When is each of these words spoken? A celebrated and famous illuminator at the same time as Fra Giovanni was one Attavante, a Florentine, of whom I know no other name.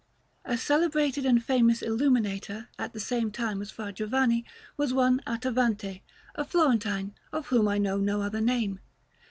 A 0.45 0.57
celebrated 0.57 1.27
and 1.27 1.43
famous 1.43 1.83
illuminator 1.83 2.69
at 2.79 2.93
the 2.93 2.99
same 2.99 3.29
time 3.29 3.61
as 3.61 3.69
Fra 3.69 3.93
Giovanni 3.93 4.43
was 4.75 4.95
one 4.95 5.21
Attavante, 5.27 6.01
a 6.33 6.43
Florentine, 6.43 7.13
of 7.31 7.45
whom 7.49 7.67
I 7.67 7.77
know 7.77 7.97
no 7.99 8.23
other 8.23 8.41
name. 8.41 8.79